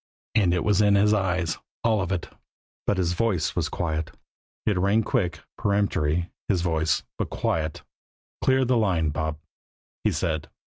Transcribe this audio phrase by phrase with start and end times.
[0.33, 2.27] And it was in his eyes, all of it.
[2.87, 4.09] But his voice was quiet.
[4.65, 7.83] It rang quick, peremptory, his voice but quiet.
[8.43, 9.37] "Clear the line, Bob,"
[10.03, 10.49] he said.